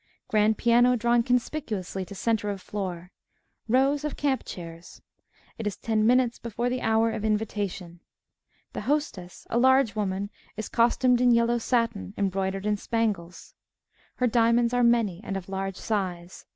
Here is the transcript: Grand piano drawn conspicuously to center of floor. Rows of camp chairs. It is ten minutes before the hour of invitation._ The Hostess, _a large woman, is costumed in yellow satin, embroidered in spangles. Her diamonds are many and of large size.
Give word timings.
Grand 0.27 0.57
piano 0.57 0.95
drawn 0.95 1.21
conspicuously 1.21 2.03
to 2.05 2.15
center 2.15 2.49
of 2.49 2.59
floor. 2.59 3.11
Rows 3.67 4.03
of 4.03 4.17
camp 4.17 4.43
chairs. 4.43 4.99
It 5.59 5.67
is 5.67 5.77
ten 5.77 6.07
minutes 6.07 6.39
before 6.39 6.71
the 6.71 6.81
hour 6.81 7.11
of 7.11 7.23
invitation._ 7.23 7.99
The 8.73 8.81
Hostess, 8.81 9.45
_a 9.51 9.61
large 9.61 9.95
woman, 9.95 10.31
is 10.57 10.69
costumed 10.69 11.21
in 11.21 11.29
yellow 11.29 11.59
satin, 11.59 12.15
embroidered 12.17 12.65
in 12.65 12.77
spangles. 12.77 13.53
Her 14.15 14.25
diamonds 14.25 14.73
are 14.73 14.81
many 14.81 15.21
and 15.23 15.37
of 15.37 15.47
large 15.47 15.77
size. 15.77 16.47